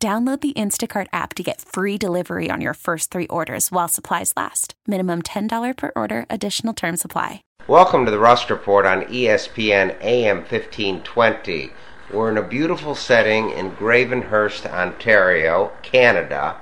[0.00, 4.32] Download the Instacart app to get free delivery on your first three orders while supplies
[4.36, 4.74] last.
[4.86, 7.42] Minimum $10 per order, additional term supply.
[7.66, 11.72] Welcome to the Rusk Report on ESPN AM 1520.
[12.12, 16.60] We're in a beautiful setting in Gravenhurst, Ontario, Canada.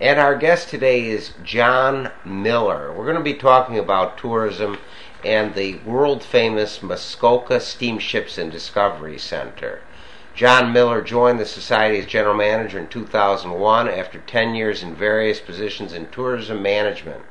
[0.00, 2.90] And our guest today is John Miller.
[2.94, 4.78] We're going to be talking about tourism
[5.22, 9.82] and the world famous Muskoka Steamships and Discovery Center.
[10.38, 15.40] John Miller joined the Society as general manager in 2001 after 10 years in various
[15.40, 17.22] positions in tourism management.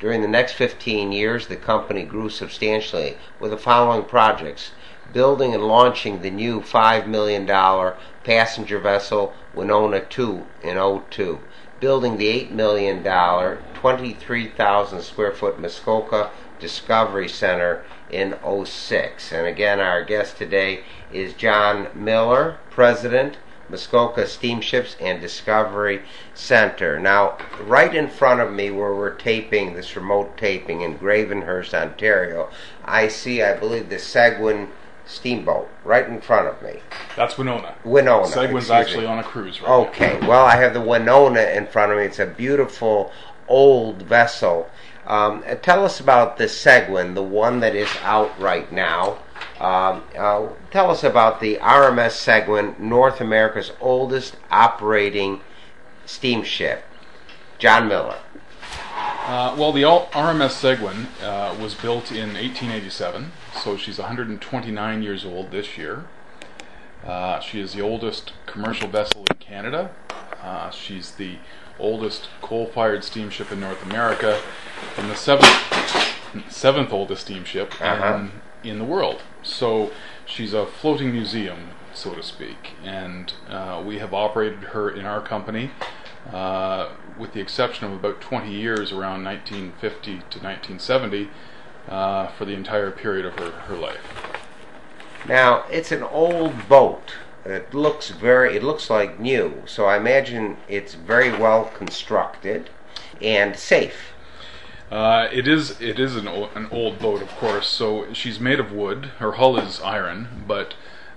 [0.00, 4.70] During the next 15 years, the company grew substantially with the following projects
[5.12, 7.46] building and launching the new $5 million
[8.24, 11.40] passenger vessel Wenonah 2 in 02,
[11.80, 13.02] building the $8 million,
[13.74, 19.32] 23,000 square foot Muskoka Discovery Center in 06.
[19.32, 23.38] And again, our guest today is John Miller, President,
[23.68, 26.02] Muskoka Steamships and Discovery
[26.34, 26.98] Center.
[27.00, 32.50] Now, right in front of me where we're taping this remote taping in Gravenhurst, Ontario,
[32.84, 34.68] I see, I believe, the Segwun
[35.06, 36.80] steamboat right in front of me.
[37.16, 37.74] That's Wenonah.
[37.84, 38.26] Wenonah.
[38.26, 39.08] Segwun's actually me.
[39.08, 39.86] on a cruise right now.
[39.88, 42.04] Okay, well, I have the Wenonah in front of me.
[42.04, 43.12] It's a beautiful
[43.48, 44.70] old vessel.
[45.06, 49.18] Um, uh, tell us about the Segwun, the one that is out right now.
[49.60, 55.40] Um, uh, tell us about the RMS Segwun, North America's oldest operating
[56.06, 56.84] steamship.
[57.58, 58.18] John Miller.
[59.26, 65.50] Uh, well, the RMS Segwun uh, was built in 1887, so she's 129 years old
[65.50, 66.04] this year.
[67.04, 69.90] Uh, she is the oldest commercial vessel in Canada.
[70.42, 71.36] Uh, she's the
[71.78, 74.40] oldest coal-fired steamship in North America,
[74.96, 75.48] and the seventh
[76.48, 78.26] seventh oldest steamship Uh-huh.
[78.62, 79.22] in, in the world.
[79.42, 79.90] So
[80.26, 85.20] she's a floating museum, so to speak, and uh, we have operated her in our
[85.20, 85.70] company.
[86.32, 91.28] Uh, with the exception of about 20 years around 1950 to 1970
[91.88, 94.00] uh, for the entire period of her, her life.
[95.28, 97.14] Now, it's an old boat.
[97.44, 102.70] It looks very, it looks like new, so I imagine it's very well constructed
[103.20, 104.12] and safe.
[104.90, 107.68] Uh, it is it is an, o- an old boat, of course.
[107.68, 109.06] So she's made of wood.
[109.18, 110.74] Her hull is iron, but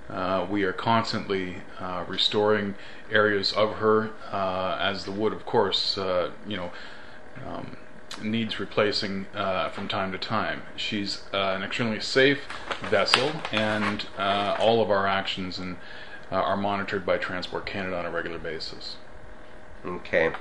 [0.09, 2.75] uh, we are constantly uh, restoring
[3.11, 6.71] areas of her, uh, as the wood, of course, uh, you know,
[7.45, 7.77] um,
[8.21, 10.63] needs replacing uh, from time to time.
[10.75, 12.47] She's uh, an extremely safe
[12.89, 15.77] vessel, and uh, all of our actions and
[16.31, 18.97] uh, are monitored by Transport Canada on a regular basis.
[19.85, 20.31] Okay.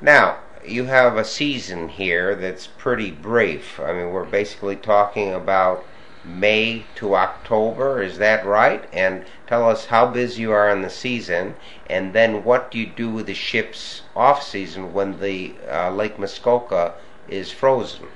[0.00, 3.78] Now, you have a season here that's pretty brief.
[3.80, 5.84] I mean, we're basically talking about
[6.24, 8.88] May to October, is that right?
[8.92, 11.54] And tell us how busy you are in the season,
[11.90, 16.18] and then what do you do with the ship's off season when the uh, Lake
[16.18, 16.94] Muskoka
[17.28, 18.08] is frozen?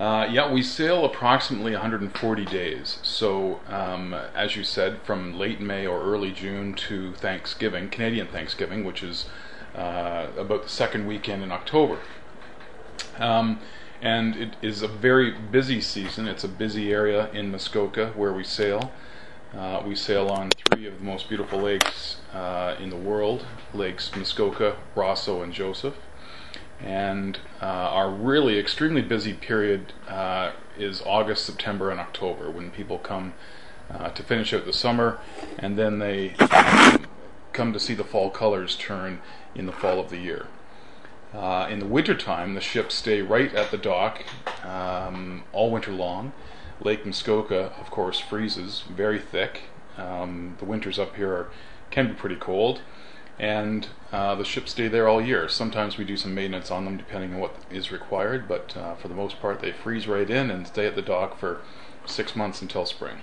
[0.00, 2.98] Uh, yeah, we sail approximately 140 days.
[3.02, 8.82] So, um, as you said, from late May or early June to Thanksgiving, Canadian Thanksgiving,
[8.82, 9.26] which is
[9.74, 11.98] uh, about the second weekend in October.
[13.18, 13.60] Um,
[14.00, 16.26] and it is a very busy season.
[16.26, 18.92] It's a busy area in Muskoka where we sail.
[19.54, 23.44] Uh, we sail on three of the most beautiful lakes uh, in the world
[23.74, 25.96] Lakes Muskoka, Rosseau, and Joseph.
[26.82, 32.98] And uh, our really extremely busy period uh, is August, September, and October when people
[32.98, 33.34] come
[33.90, 35.18] uh, to finish out the summer
[35.58, 37.06] and then they um,
[37.52, 39.20] come to see the fall colors turn
[39.54, 40.46] in the fall of the year.
[41.34, 44.24] Uh, in the wintertime, the ships stay right at the dock
[44.64, 46.32] um, all winter long.
[46.80, 49.62] Lake Muskoka, of course, freezes very thick.
[49.96, 51.50] Um, the winters up here are,
[51.90, 52.80] can be pretty cold,
[53.40, 55.48] and uh, the ships stay there all year.
[55.48, 59.08] Sometimes we do some maintenance on them depending on what is required, but uh, for
[59.08, 61.62] the most part, they freeze right in and stay at the dock for
[62.04, 63.20] six months until spring.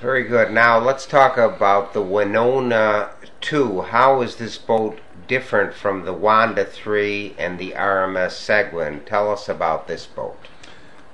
[0.00, 0.50] Very good.
[0.50, 3.82] Now let's talk about the Wenonah 2.
[3.82, 9.04] How is this boat different from the Wanda 3 and the RMS Segwun?
[9.06, 10.36] Tell us about this boat.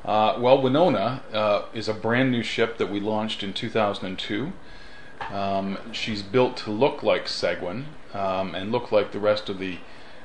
[0.06, 4.52] Uh, well, Wenonah uh, is a brand new ship that we launched in 2002.
[5.30, 7.84] Um, she's built to look like Segwun
[8.14, 9.78] um, and look like the rest of the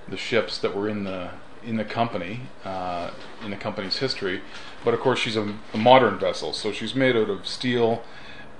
[0.08, 1.32] the ships that were in the
[1.64, 3.12] in the company uh,
[3.44, 4.42] in the company's history.
[4.84, 8.04] But of course, she's a, a modern vessel, so she's made out of steel.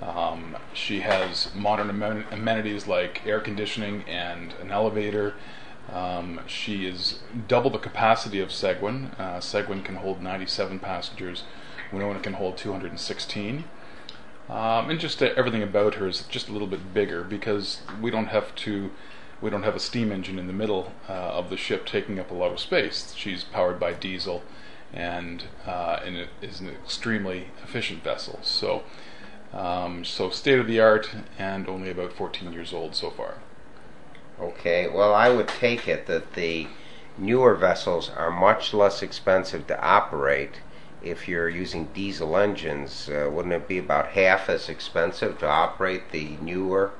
[0.00, 5.34] Um, she has modern amen- amenities like air conditioning and an elevator.
[5.92, 9.18] Um, she is double the capacity of Segwun.
[9.18, 11.44] Uh, Segwun can hold 97 passengers.
[11.90, 13.64] Wenonah can hold 216.
[14.48, 18.10] Um, and just uh, everything about her is just a little bit bigger because we
[18.10, 18.90] don't have to,
[19.40, 22.30] we don't have a steam engine in the middle uh, of the ship taking up
[22.30, 23.14] a lot of space.
[23.16, 24.42] She's powered by diesel,
[24.92, 28.40] and uh, and it is an extremely efficient vessel.
[28.42, 28.82] So,
[29.52, 33.36] um, so state of the art, and only about 14 years old so far.
[34.40, 36.66] Okay, well, I would take it that the
[37.16, 40.60] newer vessels are much less expensive to operate
[41.02, 43.08] if you're using diesel engines.
[43.08, 46.92] Uh, wouldn't it be about half as expensive to operate the newer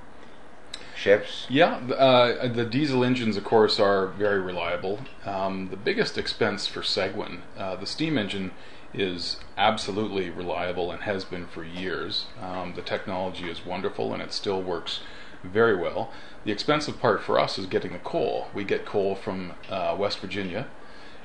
[0.95, 1.47] ships?
[1.49, 5.01] Yeah, uh, the diesel engines, of course, are very reliable.
[5.25, 8.53] Um, the biggest expense for Segwun, uh, the steam engine,
[8.95, 12.27] is absolutely reliable and has been for years.
[12.41, 15.01] Um, the technology is wonderful and it still works
[15.43, 16.11] very well.
[16.45, 18.49] The expensive part for us is getting the coal.
[18.55, 20.69] We get coal from uh, West Virginia,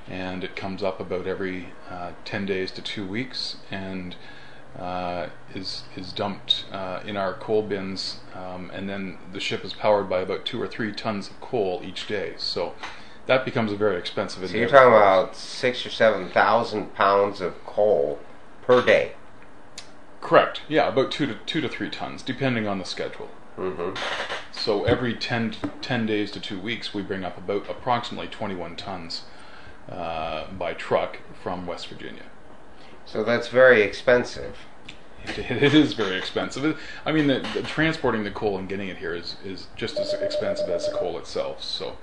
[0.09, 4.15] and it comes up about every uh, 10 days to two weeks, and
[4.77, 9.74] uh, is is dumped uh, in our coal bins, um, and then the ship is
[9.74, 12.33] powered by about two or three tons of coal each day.
[12.38, 12.75] So
[13.25, 14.48] that becomes a very expensive.
[14.48, 18.19] So you're talking about six or seven thousand pounds of coal
[18.62, 19.13] per day.
[20.21, 20.62] Correct.
[20.68, 23.30] Yeah, about two to two to three tons, depending on the schedule.
[23.57, 23.95] Mm-hmm.
[24.51, 29.24] So every 10, 10 days to two weeks, we bring up about approximately 21 tons
[29.89, 32.24] uh, by truck from West Virginia.
[33.06, 34.57] So that's very expensive.
[35.24, 36.80] It, it is very expensive.
[37.06, 40.13] I mean, the, the, transporting the coal and getting it here is, is just as
[40.13, 41.63] expensive as the coal itself.
[41.63, 41.98] So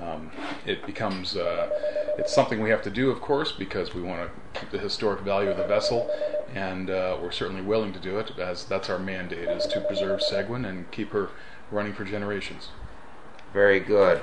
[0.00, 0.30] um,
[0.66, 1.70] it becomes uh,
[2.18, 5.20] it's something we have to do, of course, because we want to keep the historic
[5.20, 6.10] value of the vessel,
[6.54, 10.20] and uh, we're certainly willing to do it, as that's our mandate is to preserve
[10.20, 11.30] Segwun and keep her
[11.70, 12.68] running for generations.
[13.52, 14.20] Very good.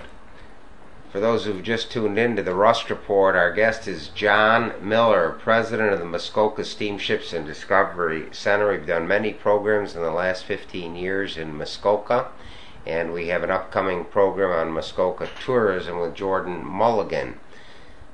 [1.12, 5.32] For those who've just tuned in to the Rusk Report, our guest is John Miller,
[5.40, 8.70] president of the Muskoka Steamships and Discovery Center.
[8.70, 12.28] We've done many programs in the last 15 years in Muskoka,
[12.86, 17.40] and we have an upcoming program on Muskoka tourism with Jordan Mulligan.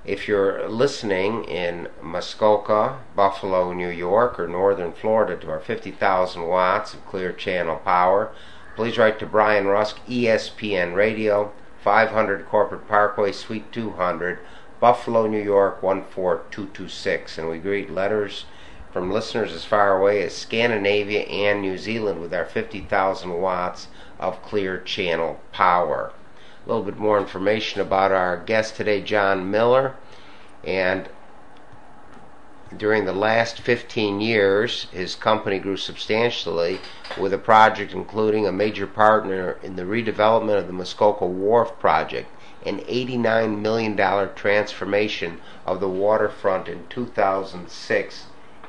[0.06, 6.94] If you're listening in Muskoka, Buffalo, New York, or northern Florida to our 50,000 watts
[6.94, 8.32] of clear channel power,
[8.78, 11.52] please write to Brian Rusk, ESPN Radio.
[11.86, 14.40] 500 Corporate Parkway, Suite 200,
[14.80, 17.38] Buffalo, New York 14226.
[17.38, 18.46] And we greet letters
[18.92, 23.88] from listeners as far away as Scandinavia and New Zealand with our 50,000 watts
[24.20, 26.12] of clear channel power.
[26.66, 29.94] A little bit more information about our guest today, John Miller.
[30.64, 31.08] And
[32.76, 36.80] during the last 15 years, his company grew substantially
[37.18, 42.28] with a project including a major partner in the redevelopment of the Muskoka Wharf project,
[42.66, 43.96] an $89 million
[44.36, 48.26] transformation of the waterfront in 2006.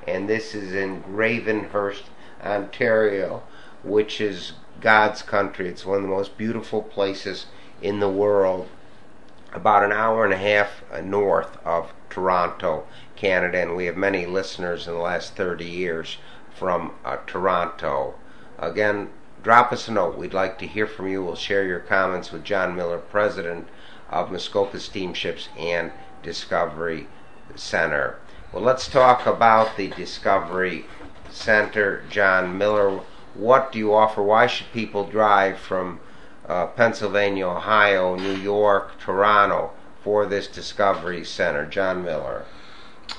[0.07, 2.03] And this is in Gravenhurst,
[2.45, 3.43] Ontario,
[3.83, 5.69] which is God's country.
[5.69, 7.47] It's one of the most beautiful places
[7.81, 8.69] in the world,
[9.53, 14.25] about an hour and a half uh, north of Toronto Canada, and we have many
[14.25, 16.17] listeners in the last 30 years
[16.59, 18.15] from uh, Toronto.
[18.59, 19.11] Again,
[19.43, 20.17] drop us a note.
[20.17, 21.23] We'd like to hear from you.
[21.23, 23.69] We'll share your comments with John Miller, president
[24.09, 25.93] of Muskoka Steamships and
[26.23, 27.07] Discovery
[27.55, 28.17] Center.
[28.51, 30.87] Well, let's talk about the Discovery
[31.29, 32.03] Center.
[32.09, 33.01] John Miller,
[33.35, 34.23] what do you offer?
[34.23, 36.01] Why should people drive from
[36.49, 39.73] uh, Pennsylvania, Ohio, New York, Toronto
[40.07, 41.67] for this Discovery Center?
[41.67, 42.45] John Miller.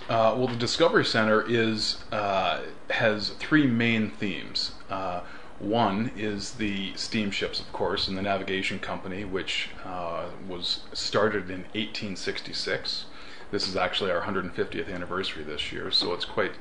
[0.07, 4.71] Uh, well, the Discovery Center is uh, has three main themes.
[4.89, 5.19] Uh,
[5.59, 11.63] one is the steamships, of course, and the navigation company, which uh, was started in
[11.75, 13.03] 1866.
[13.51, 16.53] This is actually our 150th anniversary this year, so it's quite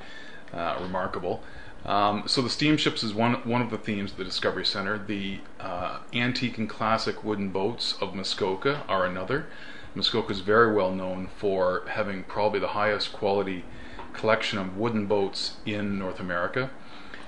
[0.53, 1.41] uh, remarkable.
[1.85, 4.99] Um, so the steamships is one one of the themes of the Discovery Center.
[4.99, 9.47] The uh, antique and classic wooden boats of Muskoka are another.
[9.97, 13.65] Muskoka is very well known for having probably the highest quality
[14.13, 16.71] collection of wooden boats in North America.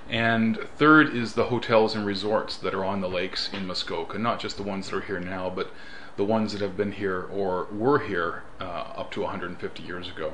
[0.07, 4.39] And third is the hotels and resorts that are on the lakes in Muskoka, not
[4.39, 5.71] just the ones that are here now, but
[6.15, 10.33] the ones that have been here or were here uh, up to 150 years ago.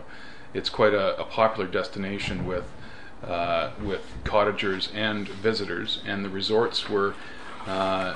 [0.54, 2.70] It's quite a, a popular destination with
[3.24, 7.16] uh, with cottagers and visitors, and the resorts were
[7.66, 8.14] uh,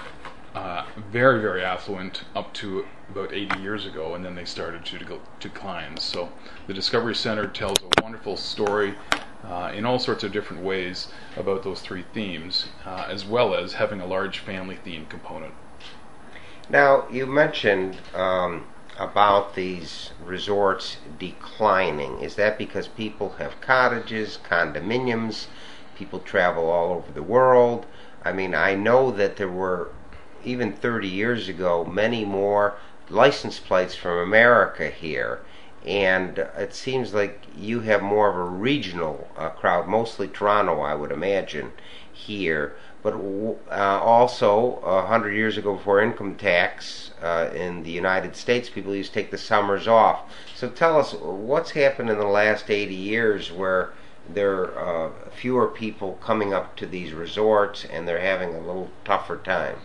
[0.54, 5.20] uh, very, very affluent up to about 80 years ago, and then they started to
[5.40, 5.98] decline.
[5.98, 6.30] So
[6.68, 8.96] the Discovery Center tells a wonderful story
[9.44, 13.74] uh, in all sorts of different ways about those three themes, uh, as well as
[13.74, 15.54] having a large family theme component.
[16.70, 18.68] Now, you mentioned um,
[19.00, 22.20] about these resorts declining.
[22.20, 25.48] Is that because people have cottages, condominiums,
[25.96, 27.86] people travel all over the world?
[28.24, 29.92] I mean, I know that there were,
[30.44, 32.76] even 30 years ago, many more
[33.10, 35.42] license plates from America here.
[35.86, 40.94] And it seems like you have more of a regional uh, crowd, mostly Toronto, I
[40.94, 41.72] would imagine,
[42.12, 42.76] here.
[43.02, 43.14] But
[43.72, 48.94] uh, also, a hundred years ago, before income tax uh, in the United States, people
[48.94, 50.24] used to take the summers off.
[50.54, 53.94] So tell us, what's happened in the last 80 years where
[54.28, 58.90] there are uh, fewer people coming up to these resorts and they're having a little
[59.06, 59.78] tougher time?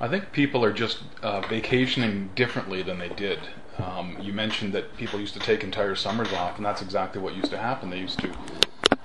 [0.00, 3.40] I think people are just uh, vacationing differently than they did.
[3.78, 7.34] Um, you mentioned that people used to take entire summers off, and that's exactly what
[7.34, 7.90] used to happen.
[7.90, 8.32] They used to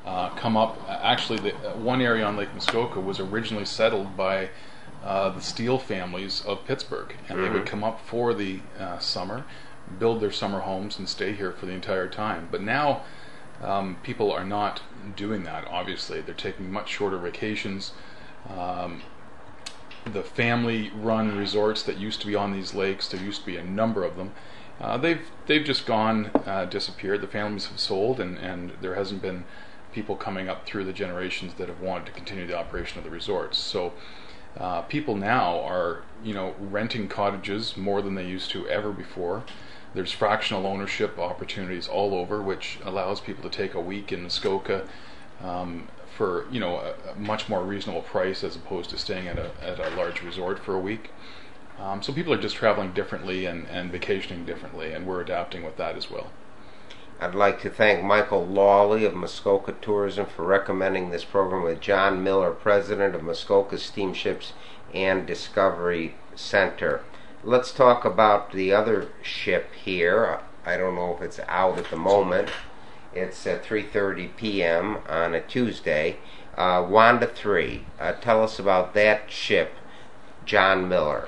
[0.05, 0.77] uh, come up.
[0.87, 4.49] Actually, the, uh, one area on Lake Muskoka was originally settled by
[5.03, 7.41] uh, the Steele families of Pittsburgh, and mm-hmm.
[7.41, 7.69] they would mm-hmm.
[7.69, 9.45] come up for the uh, summer,
[9.99, 12.47] build their summer homes, and stay here for the entire time.
[12.51, 13.01] But now,
[13.61, 14.81] um, people are not
[15.15, 15.67] doing that.
[15.67, 17.93] Obviously, they're taking much shorter vacations.
[18.49, 19.01] Um,
[20.11, 23.63] the family-run resorts that used to be on these lakes, there used to be a
[23.63, 24.31] number of them.
[24.81, 27.21] Uh, they've they've just gone, uh, disappeared.
[27.21, 29.45] The families have sold, and, and there hasn't been
[29.93, 33.11] people coming up through the generations that have wanted to continue the operation of the
[33.11, 33.57] resorts.
[33.57, 33.93] So
[34.57, 39.43] uh, people now are, you know, renting cottages more than they used to ever before.
[39.93, 44.87] There's fractional ownership opportunities all over, which allows people to take a week in Muskoka
[45.43, 49.37] um, for, you know, a, a, much more reasonable price as opposed to staying at
[49.37, 51.09] a at a large resort for a week.
[51.79, 55.77] Um, so people are just traveling differently and, and vacationing differently, and we're adapting with
[55.77, 56.29] that as well.
[57.19, 62.23] I'd like to thank Michael Lawley of Muskoka Tourism for recommending this program with John
[62.23, 64.53] Miller, President of Muskoka Steamships
[64.93, 67.01] and Discovery Center.
[67.43, 70.39] Let's talk about the other ship here.
[70.65, 72.49] I don't know if it's out at the moment.
[73.15, 74.97] It's at 3:30 p.m.
[75.07, 76.17] on a Tuesday.
[76.57, 77.85] Uh, Wanda 3.
[77.99, 79.73] Uh, tell us about that ship,
[80.45, 81.27] John Miller.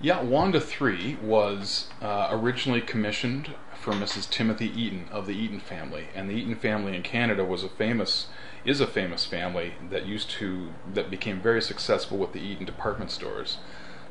[0.00, 4.28] Yeah, Wanda 3 was uh, originally commissioned for Mrs.
[4.28, 8.28] Timothy Eaton of the Eaton family, and the Eaton family in Canada was a famous
[8.64, 13.10] is a famous family that used to that became very successful with the Eaton department
[13.10, 13.58] stores.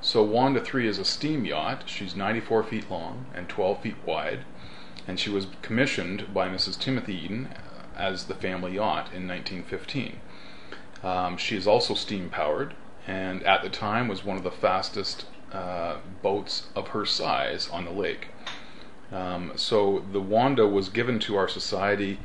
[0.01, 1.83] So Wanda 3 is a steam yacht.
[1.85, 4.45] She's 94 feet long and 12 feet wide,
[5.07, 6.79] and she was commissioned by Mrs.
[6.79, 7.49] Timothy Eaton
[7.95, 10.19] as the family yacht in 1915.
[11.03, 12.73] Um, she is also steam powered,
[13.07, 17.85] and at the time was one of the fastest uh, boats of her size on
[17.85, 18.29] the lake.
[19.11, 22.19] Um, so the Wanda was given to our society,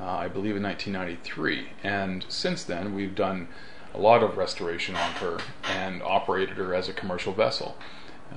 [0.00, 3.48] uh, I believe, in 1993, and since then we've done
[3.94, 7.76] a lot of restoration on her and operated her as a commercial vessel.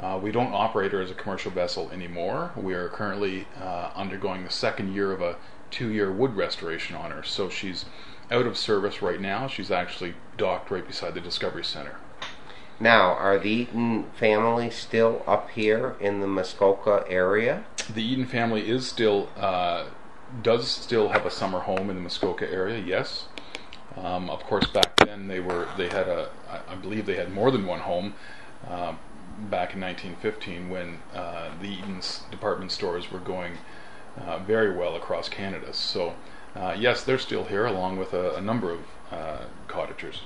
[0.01, 2.51] Uh, we don't operate her as a commercial vessel anymore.
[2.55, 5.37] We are currently uh, undergoing the second year of a
[5.71, 7.23] two-year wood restoration on her.
[7.23, 7.85] So she's
[8.31, 9.47] out of service right now.
[9.47, 11.97] She's actually docked right beside the Discovery Center.
[12.79, 17.63] Now, are the Eaton family still up here in the Muskoka area?
[17.93, 19.85] The Eaton family is still uh,
[20.41, 22.83] does still have a summer home in the Muskoka area.
[22.85, 23.27] Yes,
[23.95, 24.67] um, of course.
[24.67, 26.29] Back then, they were they had a
[26.67, 28.15] I believe they had more than one home.
[28.67, 28.95] Uh,
[29.37, 33.57] back in 1915, when uh, the Eaton's department stores were going
[34.17, 35.73] uh, very well across Canada.
[35.73, 36.15] So,
[36.55, 38.79] uh, yes, they're still here, along with a, a number of
[39.11, 39.37] uh,
[39.67, 40.21] cottagers.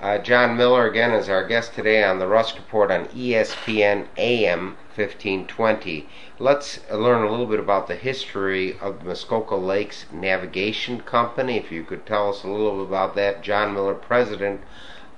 [0.00, 4.76] Uh, John Miller again is our guest today on the Rusk Report on ESPN AM
[4.96, 6.08] 1520.
[6.38, 11.56] Let's learn a little bit about the history of the Muskoka Lakes Navigation Company.
[11.56, 14.60] If you could tell us a little bit about that, John Miller, president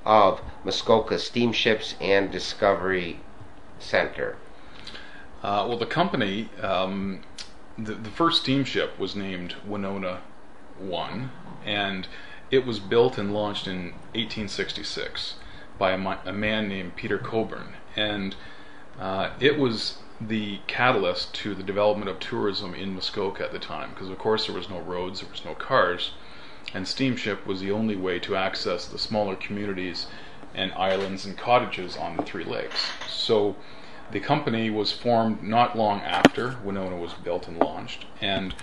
[0.07, 3.21] of Muskoka Steamships and Discovery
[3.79, 4.37] Center.
[5.43, 7.21] Uh, well, the company, um,
[7.77, 10.21] the, the first steamship was named Wenonah
[10.79, 11.31] One,
[11.65, 12.09] and
[12.51, 15.35] it was built and launched in 1866
[15.79, 18.37] by a, a man named Peter Cockburn, and
[18.99, 23.91] uh, it was the catalyst to the development of tourism in Muskoka at the time,
[23.91, 26.13] because of course there was no roads, there was no cars,
[26.77, 30.09] and steamship was the only way to access the smaller communities
[30.55, 32.91] and islands and cottages on the three lakes.
[33.09, 33.57] So
[34.11, 38.55] the company was formed not long after Wenonah was built and launched, and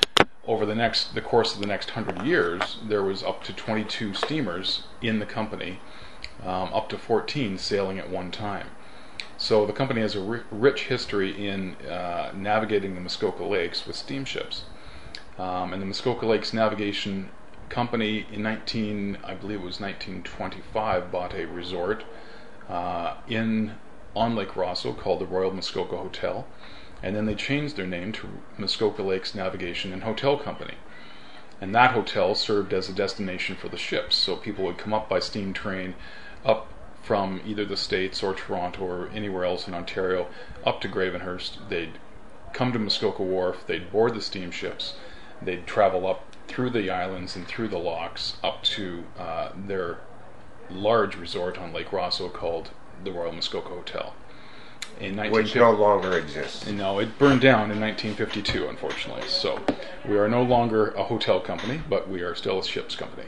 [0.45, 4.13] over the next the course of the next hundred years, there was up to 22
[4.13, 5.79] steamers in the company,
[6.43, 8.67] um, up to 14 sailing at one time.
[9.37, 13.95] So the company has a ri- rich history in uh, navigating the Muskoka Lakes with
[13.95, 14.65] steamships.
[15.39, 17.31] Um, and the Muskoka Lakes Navigation
[17.73, 22.03] Company in 19, I believe it was 1925, bought a resort
[22.69, 23.73] uh, in
[24.15, 26.45] on Lake Rosseau called the Royal Muskoka Hotel,
[27.01, 30.75] and then they changed their name to Muskoka Lakes Navigation and Hotel Company.
[31.59, 35.09] And that hotel served as a destination for the ships, so people would come up
[35.09, 35.95] by steam train
[36.45, 40.27] up from either the States or Toronto or anywhere else in Ontario
[40.63, 41.69] up to Gravenhurst.
[41.69, 41.97] They'd
[42.53, 44.93] come to Muskoka Wharf, they'd board the steamships,
[45.41, 49.99] they'd travel up through the islands and through the locks up to uh, their
[50.69, 52.71] large resort on Lake Rosseau called
[53.03, 54.13] the Royal Muskoka Hotel.
[54.99, 56.67] In Which no longer exists.
[56.67, 59.27] No, it burned down in 1952, unfortunately.
[59.27, 59.59] So
[60.07, 63.27] we are no longer a hotel company, but we are still a ships company.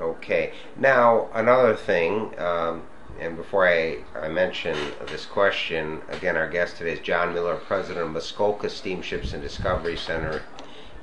[0.00, 0.52] Okay.
[0.76, 2.82] Now, another thing, um,
[3.20, 4.76] and before I, I mention
[5.06, 9.96] this question, again, our guest today is John Miller, president of Muskoka Steamships and Discovery
[9.96, 10.42] Center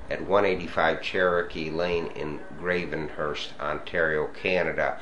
[0.09, 4.99] at 185 Cherokee Lane in Gravenhurst, Ontario, Canada.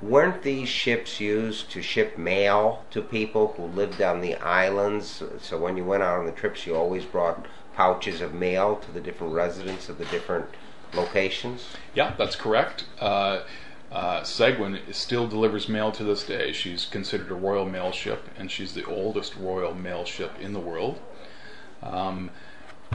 [0.00, 5.22] Weren't these ships used to ship mail to people who lived on the islands?
[5.40, 8.92] So when you went out on the trips, you always brought pouches of mail to
[8.92, 10.46] the different residents of the different
[10.94, 11.68] locations?
[11.94, 12.84] Yeah, that's correct.
[13.00, 13.42] Uh,
[13.90, 16.52] uh, Segwun still delivers mail to this day.
[16.52, 20.60] She's considered a royal mail ship, and she's the oldest royal mail ship in the
[20.60, 20.98] world.
[21.82, 22.30] Um,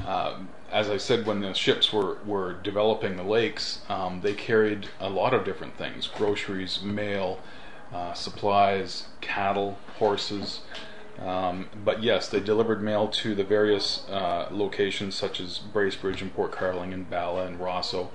[0.05, 0.39] uh,
[0.71, 5.09] as I said, when the ships were, were developing the lakes, um, they carried a
[5.09, 7.39] lot of different things groceries, mail,
[7.93, 10.61] uh, supplies, cattle, horses.
[11.19, 16.33] Um, but yes, they delivered mail to the various uh, locations such as Bracebridge and
[16.33, 18.11] Port Carling and Bala and Rosseau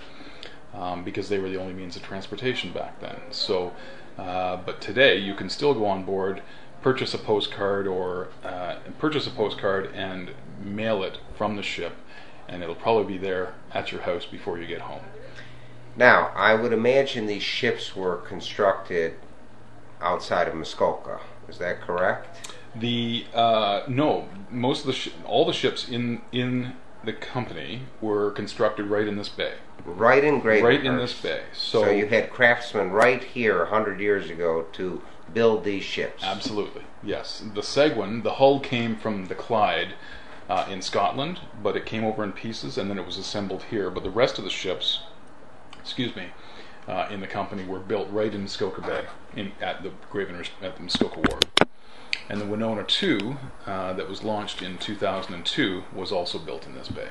[0.74, 3.16] um, because they were the only means of transportation back then.
[3.30, 3.72] So,
[4.18, 6.42] uh, but today you can still go on board,
[6.82, 11.94] purchase a postcard or uh, purchase a postcard and mail it from the ship,
[12.48, 15.02] and it'll probably be there at your house before you get home.
[15.96, 19.14] Now, I would imagine these ships were constructed
[20.00, 21.20] outside of Muskoka.
[21.48, 22.52] Is that correct?
[22.74, 26.74] The uh, no, most of the sh- all the ships in in
[27.04, 29.54] the company were constructed right in this bay.
[29.84, 30.62] Right in Great.
[30.62, 31.42] Right in this bay.
[31.52, 35.02] So, so you had craftsmen right here hundred years ago to
[35.34, 36.22] build these ships.
[36.22, 37.42] Absolutely, yes.
[37.54, 39.94] The Segwun, the hull came from the Clyde
[40.48, 43.90] uh, in Scotland, but it came over in pieces and then it was assembled here.
[43.90, 45.00] But the rest of the ships,
[45.80, 46.28] excuse me,
[46.88, 49.04] uh, in the company were built right in Muskoka Bay,
[49.36, 51.42] in, at the Graven at the Muskoka Wharf.
[52.28, 56.88] And the Wenonah 2, uh, that was launched in 2002, was also built in this
[56.88, 57.08] bay.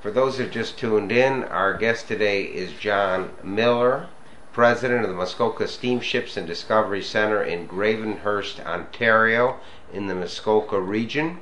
[0.00, 4.08] For those who just tuned in, our guest today is John Miller,
[4.52, 9.58] president of the Muskoka Steamships and Discovery Center in Gravenhurst, Ontario,
[9.92, 11.38] in the Muskoka region.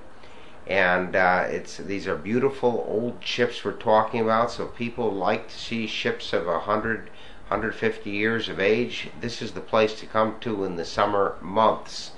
[0.66, 4.50] And uh, it's these are beautiful old ships we're talking about.
[4.50, 7.10] So people like to see ships of 100,
[7.48, 9.10] 150 years of age.
[9.20, 12.12] This is the place to come to in the summer months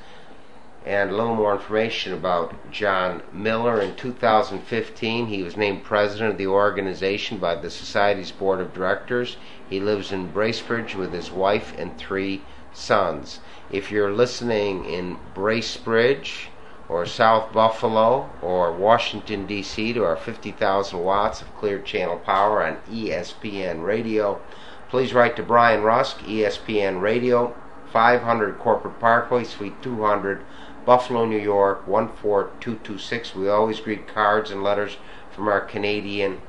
[0.85, 3.81] and a little more information about John Miller.
[3.81, 9.39] In 2015, he was named president of the organization by the Society's board of directors.
[9.69, 12.43] He lives in Bracebridge with his wife and three
[12.75, 13.41] sons.
[13.71, 16.49] If you're listening in Bracebridge
[16.89, 22.77] or South Buffalo or Washington, D.C., to our 50,000 watts of clear channel power on
[22.91, 24.41] ESPN radio,
[24.89, 27.55] please write to Brian Rusk, ESPN Radio,
[27.93, 30.45] 500 Corporate Parkway, Suite 200.
[30.85, 33.35] Buffalo, New York 14226.
[33.35, 34.99] We always greet cards and letters
[35.31, 36.43] from our Canadian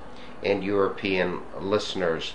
[0.43, 2.33] and European listeners.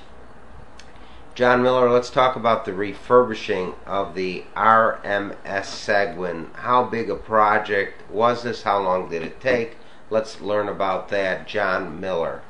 [1.41, 6.55] John Miller, let's talk about the refurbishing of the RMS Segwun.
[6.55, 8.65] How big a project was this?
[8.65, 9.79] How long did it take?
[10.11, 11.49] Let's learn about that.
[11.49, 12.43] John Miller.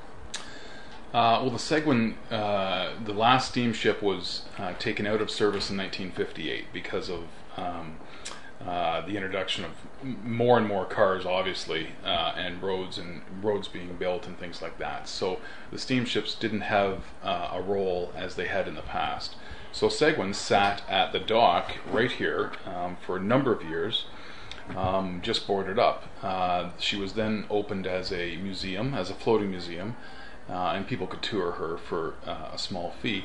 [1.15, 5.77] Uh, well, the Segwun, uh, the last steamship was uh, taken out of service in
[5.77, 7.21] 1958 because of
[7.57, 7.97] um,
[8.67, 9.71] uh, the introduction of
[10.03, 14.79] more and more cars, obviously, uh, and roads and roads being built and things like
[14.79, 15.09] that.
[15.09, 15.41] So
[15.73, 19.37] the steamships didn't have uh, a role as they had in the past.
[19.73, 24.05] So Segwun sat at the dock right here um, for a number of years,
[24.77, 26.05] um, just boarded up.
[26.23, 29.97] Uh, she was then opened as a museum, as a floating museum,
[30.51, 33.25] uh, and people could tour her for a small fee.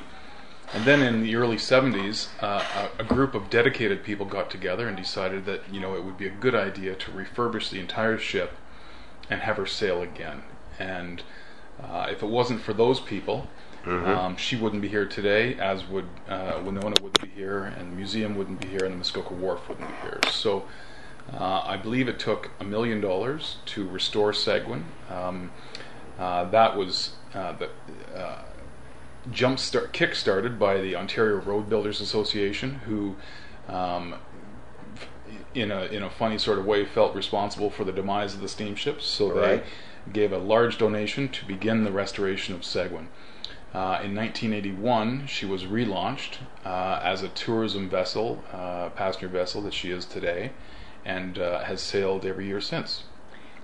[0.74, 2.64] And then in the early 70s, uh,
[3.00, 6.18] a, a, group of dedicated people got together and decided that you know it would
[6.18, 8.52] be a good idea to refurbish the entire ship
[9.30, 10.44] and have her sail again.
[10.80, 11.24] And
[11.82, 13.48] Uh, if it wasn't for those people,
[13.86, 17.96] um, she wouldn't be here today, as would uh, Wenonah wouldn't be here, and the
[17.96, 20.20] museum wouldn't be here, and the Muskoka Wharf wouldn't be here.
[20.32, 20.66] So
[21.34, 24.84] uh, I believe it took a million dollars to restore Segwun.
[25.10, 25.52] Um,
[26.18, 27.70] uh, that was uh, the
[29.28, 33.16] uh, jump start, kick started by the Ontario Road Builders Association, who,
[33.68, 34.16] um,
[35.54, 38.50] in a in a funny sort of way, felt responsible for the demise of the
[38.50, 39.06] steamships.
[39.06, 39.64] So Right.
[39.64, 43.08] they gave a large donation to begin the restoration of Segwun.
[43.74, 49.74] Uh, in 1981, she was relaunched uh, as a tourism vessel, uh, passenger vessel that
[49.74, 50.52] she is today,
[51.04, 53.04] and uh, has sailed every year since.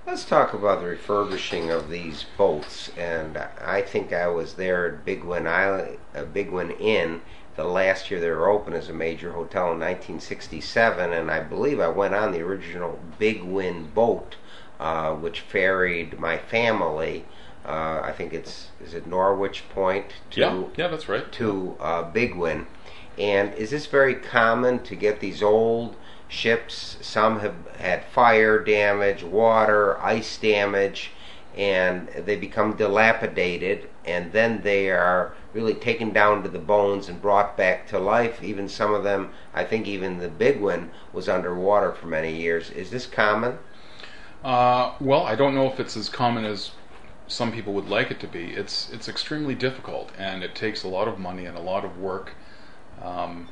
[0.06, 2.90] Let's talk about the refurbishing of these boats.
[2.98, 7.22] And I think I was there at Bigwin Island, uh, Bigwin Inn,
[7.56, 11.80] the last year they were open as a major hotel in 1967, and I believe
[11.80, 14.36] I went on the original Bigwin boat,
[14.80, 17.26] uh, which ferried my family.
[17.66, 21.32] Uh, I think it's is it Norwich Point to yeah, yeah, that's right.
[21.34, 22.66] to uh, Bigwin.
[23.18, 25.96] And is this very common to get these old
[26.32, 26.98] ships?
[27.02, 31.12] Some have had fire damage, water, ice damage,
[31.56, 37.22] and they become dilapidated, and then they are really taken down to the bones and
[37.22, 38.42] brought back to life.
[38.42, 42.70] Even some of them, I think even the Big One was underwater for many years.
[42.72, 43.60] Is this common?
[44.44, 46.72] Uh, well, I don't know if it's as common as
[47.28, 48.52] some people would like it to be.
[48.52, 52.00] It's it's extremely difficult, and it takes a lot of money and a lot of
[52.00, 52.34] work.
[53.02, 53.50] Um,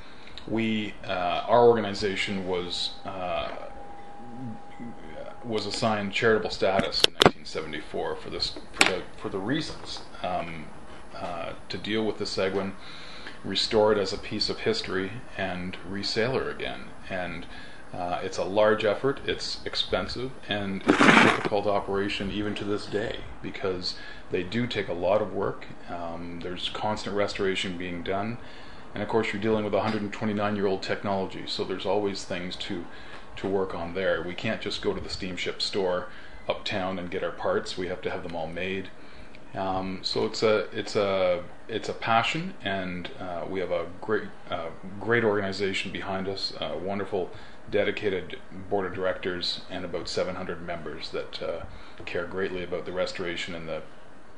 [0.50, 3.50] we, uh, our organization was uh,
[5.44, 10.66] was assigned charitable status in 1974 for this for the for the reasons um,
[11.16, 12.74] uh, to deal with the Segwun,
[13.44, 16.86] restore it as a piece of history, and resale again.
[17.10, 17.46] And
[17.94, 19.20] uh, it's a large effort.
[19.26, 23.96] It's expensive, and it's a difficult operation even to this day because
[24.30, 25.66] they do take a lot of work.
[25.90, 28.38] Um, there's constant restoration being done,
[28.93, 32.86] and of course you're dealing with 129-year-old technology, so there's always things to
[33.36, 34.21] to work on there.
[34.21, 36.08] We can't just go to the steamship store
[36.49, 37.78] uptown and get our parts.
[37.78, 38.89] We have to have them all made.
[39.56, 44.23] Um, so it's a it's a it's a passion, and uh, we have a great
[44.49, 47.32] uh, great organization behind us, a wonderful,
[47.71, 48.38] dedicated
[48.69, 51.65] board of directors, and about 700 members that uh,
[52.06, 53.82] care greatly about the restoration and the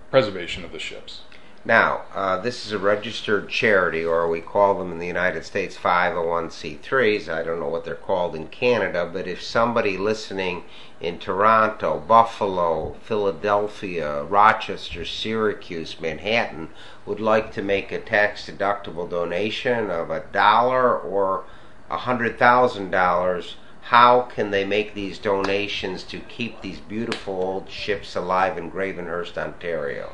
[0.09, 1.21] preservation of the ships.
[1.63, 5.77] Now, uh, this is a registered charity, or we call them in the United States
[5.77, 7.29] 501c3s.
[7.29, 10.63] I don't know what they're called in Canada, but if somebody listening
[10.99, 16.69] in Toronto, Buffalo, Philadelphia, Rochester, Syracuse, Manhattan
[17.05, 21.43] would like to make a tax deductible donation of a dollar or
[21.91, 27.69] a hundred thousand dollars, how can they make these donations to keep these beautiful old
[27.69, 30.13] ships alive in Gravenhurst, Ontario?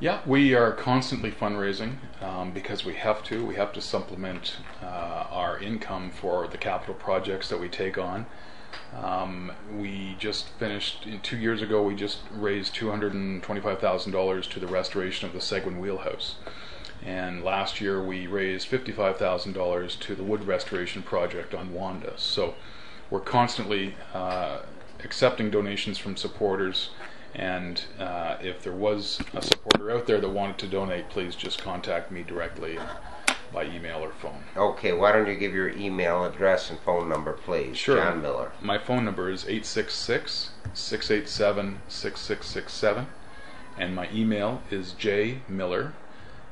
[0.00, 3.44] Yeah, we are constantly fundraising um, because we have to.
[3.44, 4.86] We have to supplement uh,
[5.30, 8.24] our income for the capital projects that we take on.
[8.96, 11.82] Um, we just finished two years ago.
[11.82, 15.78] We just raised two hundred and twenty-five thousand dollars to the restoration of the Segwun
[15.78, 16.36] Wheelhouse,
[17.04, 22.14] and last year we raised fifty-five thousand dollars to the wood restoration project on Wanda.
[22.16, 22.54] So
[23.10, 24.60] we're constantly uh,
[25.04, 26.88] accepting donations from supporters.
[27.34, 31.62] And uh, if there was a supporter out there that wanted to donate, please just
[31.62, 32.78] contact me directly
[33.52, 34.44] by email or phone.
[34.56, 37.76] Okay, why don't you give your email address and phone number, please?
[37.76, 37.96] Sure.
[37.96, 38.52] John Miller.
[38.60, 43.06] My phone number is 866 687 6667,
[43.78, 45.92] and my email is jmiller,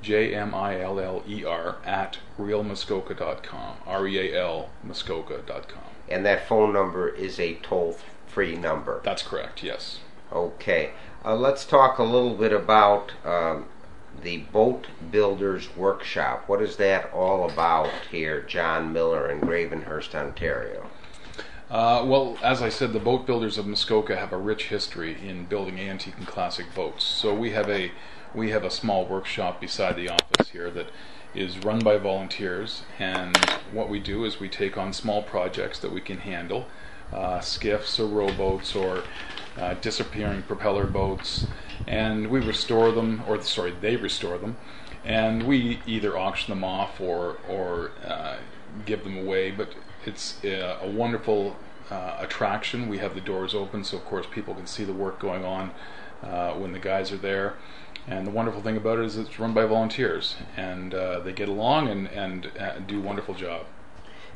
[0.03, 5.85] J M I L L E R, at realmuskoka.com, R E A L Muskoka.com.
[6.09, 9.01] And that phone number is a toll free number.
[9.05, 10.01] That's correct, yes.
[10.31, 10.91] Okay,
[11.25, 13.65] uh, let's talk a little bit about um,
[14.23, 16.45] the Boat Builders Workshop.
[16.47, 20.91] What is that all about here, John Miller in Gravenhurst, Ontario?
[21.71, 25.47] Uh, well, as I said, the boat builders of Muskoka have a rich history in
[25.47, 27.05] building antique and classic boats.
[27.05, 27.93] So we have a
[28.35, 30.91] we have a small workshop beside the office here that
[31.35, 33.35] is run by volunteers, and
[33.73, 36.67] what we do is we take on small projects that we can handle,
[37.13, 39.05] uh, skiffs or rowboats or
[39.59, 41.47] uh, disappearing propeller boats,
[41.87, 44.57] and we restore them, or sorry, they restore them,
[45.05, 48.37] and we either auction them off or or uh,
[48.87, 49.51] give them away.
[49.51, 49.75] But
[50.07, 51.57] it's uh, a wonderful
[51.91, 52.89] uh, attraction.
[52.89, 55.73] We have the doors open, so of course people can see the work going on
[56.23, 57.55] uh, when the guys are there.
[58.07, 61.89] And the wonderful thing about it is it's run by volunteers, and they get along
[61.89, 62.51] and and
[62.87, 63.67] do a wonderful job.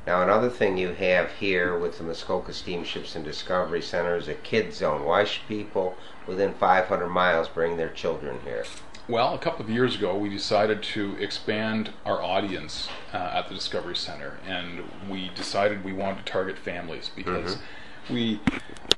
[0.07, 4.35] Now, another thing you have here with the Muskoka Steamships and Discovery Center is a
[4.35, 5.05] kid zone.
[5.05, 5.95] Why should people
[6.27, 8.65] within 500 miles bring their children here?
[9.09, 13.55] Well, a couple of years ago, we decided to expand our audience uh, at the
[13.55, 18.15] Discovery Center, and we decided we wanted to target families because mm-hmm.
[18.15, 18.41] we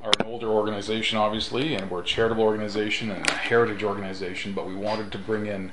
[0.02, 4.66] are an older organization, obviously, and we're a charitable organization and a heritage organization, but
[4.66, 5.70] we wanted to bring in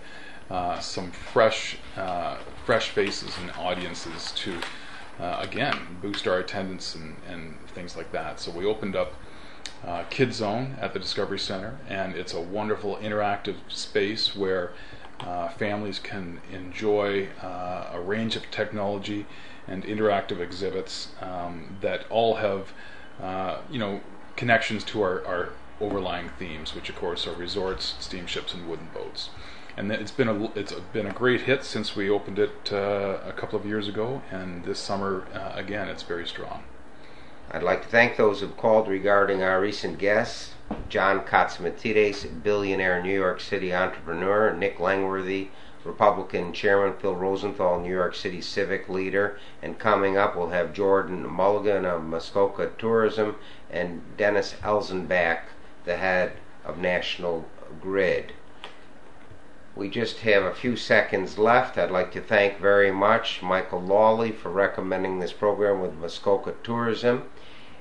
[0.49, 4.59] uh, some fresh, uh, fresh faces and audiences to
[5.21, 8.39] uh, again, boost our attendance and, and things like that.
[8.39, 9.13] So we opened up
[9.85, 14.71] uh, Kid Zone at the Discovery Center, and it's a wonderful interactive space where
[15.19, 19.27] uh, families can enjoy uh, a range of technology
[19.67, 22.73] and interactive exhibits um, that all have,
[23.21, 24.01] uh, you know,
[24.35, 29.29] connections to our, our overlying themes, which of course are resorts, steamships, and wooden boats
[29.77, 33.33] and it's been a it's been a great hit since we opened it uh, a
[33.33, 36.63] couple of years ago, and this summer uh, again it's very strong.
[37.51, 40.53] I'd like to thank those who've called regarding our recent guests:
[40.89, 45.49] John Catsimatidis, billionaire New York City entrepreneur; Nick Langworthy,
[45.83, 51.27] Republican Chairman Phil Rosenthal, New York City civic leader, and coming up we'll have Jordan
[51.27, 53.35] Mulligan of Muskoka Tourism
[53.69, 55.41] and Dennis Elsenbeck,
[55.85, 57.45] the head of National
[57.81, 58.33] Grid.
[59.73, 61.77] We just have a few seconds left.
[61.77, 67.29] I'd like to thank very much Michael Lawley for recommending this program with Muskoka Tourism.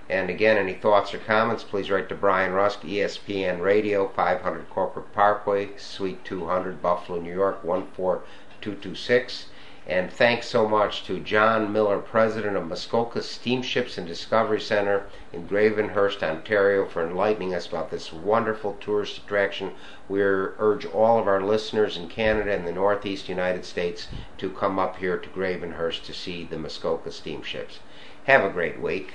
[0.09, 5.13] And again, any thoughts or comments, please write to Brian Rusk, ESPN Radio, 500 Corporate
[5.13, 9.47] Parkway, Suite 200, Buffalo, New York, 14226.
[9.87, 15.49] And thanks so much to John Miller, President of Muskoka Steamships and Discovery Center in
[15.49, 19.73] Gravenhurst, Ontario, for enlightening us about this wonderful tourist attraction.
[20.09, 24.79] We urge all of our listeners in Canada and the Northeast United States to come
[24.79, 27.81] up here to Gravenhurst to see the Muskoka steamships.
[28.25, 29.15] Have a great week.